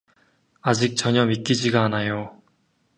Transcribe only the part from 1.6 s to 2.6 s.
않아요.